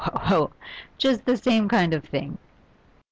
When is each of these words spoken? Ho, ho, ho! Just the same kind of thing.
Ho, 0.03 0.09
ho, 0.15 0.19
ho! 0.25 0.51
Just 0.97 1.25
the 1.25 1.37
same 1.37 1.69
kind 1.69 1.93
of 1.93 2.03
thing. 2.03 2.39